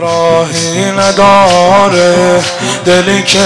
[0.00, 2.42] راهی نداره
[2.84, 3.38] دلی که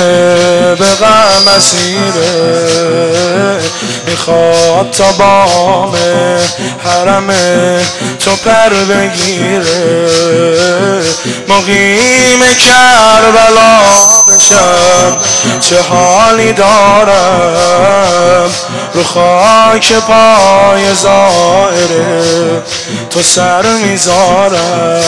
[0.78, 3.08] به غم اسیره.
[4.06, 5.96] می‌خواد تا بام
[6.84, 7.30] حرم
[8.28, 10.08] تو پر بگیره.
[11.48, 13.80] مقیم کربلا
[14.28, 15.16] بشم
[15.60, 18.50] چه حالی دارم؟
[18.94, 22.62] رو خاک پای زائره
[23.10, 25.04] تو سر می‌ذارم.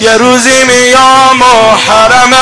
[0.00, 2.34] یه روزی میام و حرم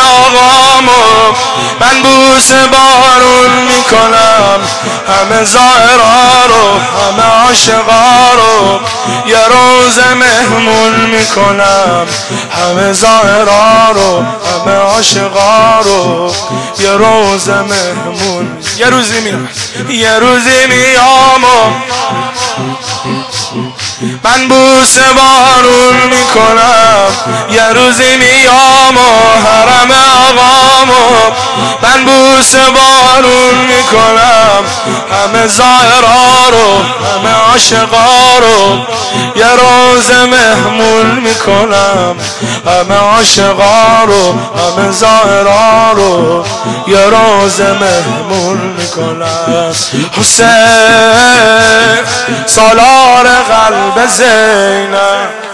[0.78, 1.34] آقامو
[1.80, 4.60] من بوس بارون می‌کنم.
[5.08, 8.80] همه زائرا رو همه عاشقا رو.
[9.26, 12.06] یه روز مهمون می‌کنم.
[12.58, 16.32] همه زائرا رو همه عاشقا رو.
[16.78, 18.58] یه روز مهمون.
[18.78, 19.48] یه روزی میام
[19.88, 21.70] یه روزی میام و
[24.24, 27.08] من بوس بارون می‌کنم.
[27.50, 30.37] یه روزی میام و حرم آقامو
[31.98, 34.64] من بوس بارون می‌کنم.
[35.12, 38.78] همه زائرا رو همه عاشقا رو
[39.36, 42.16] یه روز مهمون می‌کنم.
[42.66, 46.44] همه عاشقا رو همه زائرا رو
[46.86, 49.72] یه روز مهمون می‌کنم.
[50.18, 50.46] حسین
[52.46, 55.47] سالار قلب زینب.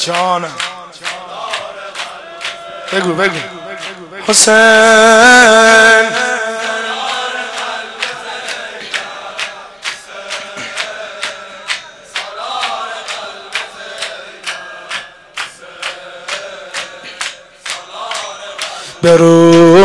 [0.00, 0.54] جانم.
[2.92, 3.38] بگو بگو.
[4.28, 5.50] حسین.
[19.02, 19.16] به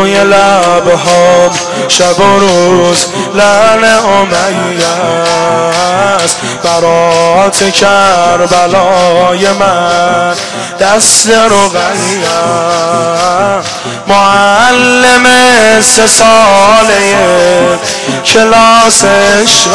[0.05, 1.51] روی لبهام
[1.87, 4.87] شب و روز لعن امیه
[6.23, 6.37] است.
[6.63, 10.33] برات کربلای من
[10.79, 12.29] دست رقیه
[14.07, 15.25] معلم
[15.81, 17.15] سه ساله
[18.25, 19.69] کلاس عشق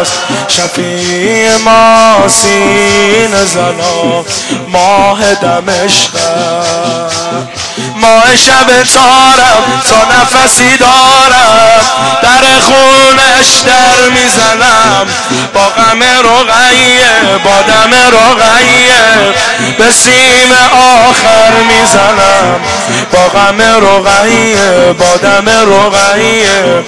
[0.00, 0.12] است.
[0.48, 4.24] شفیع ما سین زنا
[4.68, 6.10] ماه دمشق
[7.96, 11.80] ماه شب تارم تا نفسی دارم.
[12.22, 15.06] در خونش در می‌زنم.
[15.54, 19.34] با غم رقیه با دم رقیه.
[19.78, 22.60] به سیم آخر می‌زنم.
[23.12, 26.84] با غم رقیه با دم رقیه.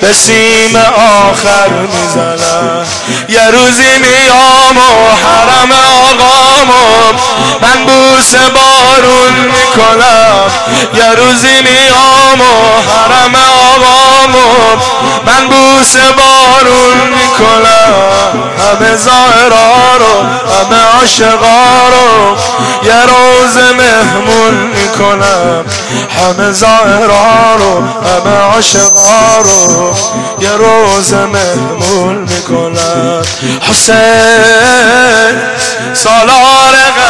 [0.00, 2.86] به سیم آخر می‌زنم.
[3.28, 7.12] یه روزی میام و حرم آقامو
[8.16, 10.50] بوس بارون می‌کنم.
[10.94, 14.76] یه روزی میام و حرم آقامو
[15.26, 17.92] من بوس بارون می‌کنم.
[18.58, 20.22] همه زائرا رو
[20.54, 22.36] همه عاشقا رو
[22.82, 25.64] یه روز مهمون می‌کنم.
[26.20, 29.94] همه زائرا رو همه عاشقا رو
[30.40, 33.22] یه روز مهمون می‌کنم.
[33.70, 35.40] حسین
[35.94, 36.75] سالار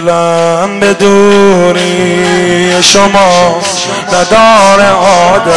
[0.00, 3.60] دلم به دوری شما
[4.12, 5.54] ندار عادت.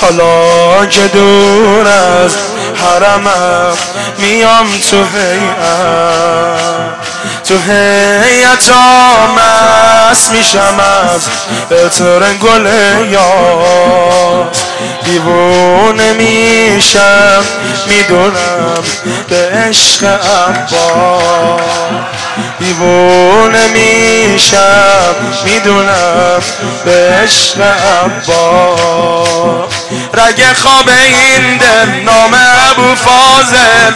[0.00, 2.36] حالا که دور از
[2.74, 3.76] حرمم
[4.18, 6.26] میام تو هیئت.
[7.44, 8.70] تو هیئت
[9.36, 10.80] مست میشم
[11.12, 11.28] از
[11.70, 12.66] بطر گل
[13.10, 14.56] یاد.
[15.04, 17.44] دیوونه میشم
[17.86, 18.82] می‌دونم
[19.28, 21.60] به عشق عبا
[22.58, 25.14] دیوونه میشم
[25.44, 26.42] می‌دونم
[26.84, 28.76] به عشق عبا
[30.14, 32.34] رگ خواب این دل نام
[32.70, 33.92] ابو فاضل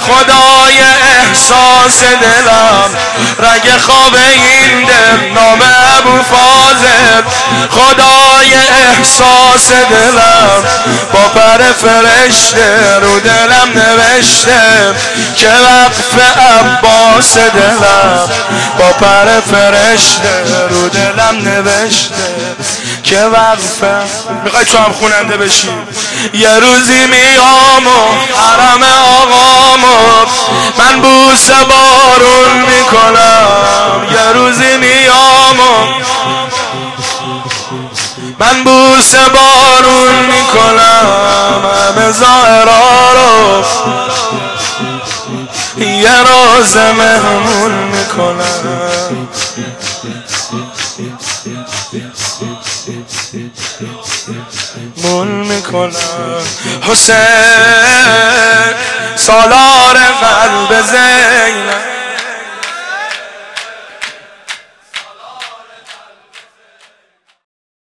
[0.00, 2.90] خدای احساس دلم.
[3.38, 5.62] رگ خواب این دل نام
[5.98, 7.22] ابو فاضل
[7.70, 8.13] خدای
[8.54, 10.64] احساس دلم
[11.12, 14.94] با پر فرشته رو دلم نوشته
[15.36, 18.28] که وقف عباس دلم
[18.78, 22.14] با پر فرشته رو دلم نوشته
[23.04, 24.02] که وقفه
[24.44, 25.68] می‌خوای تو هم خوننده بشی؟
[26.34, 30.26] یه روزی میام و حرم آقامو
[30.78, 33.46] من بوس بارون می‌کنم.
[34.10, 36.04] یه روزی میام و
[38.38, 41.06] من بوس بارون می‌کنم
[41.96, 43.64] همه ظاهرا رو.
[45.84, 48.86] یه روز مهمون می‌کنم.
[54.96, 56.42] مون می‌کنم.
[56.88, 57.16] حسین
[59.16, 61.13] سالار قلب زن